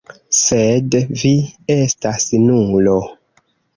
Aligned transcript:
Sed 0.37 0.95
vi 1.23 1.31
estas 1.75 2.27
nulo. 2.49 2.97